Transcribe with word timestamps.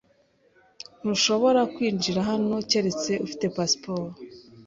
Ntushobora 1.01 1.61
kwinjira 1.73 2.19
hano 2.29 2.55
keretse 2.69 3.11
ufite 3.25 3.45
pasiporo. 3.55 4.09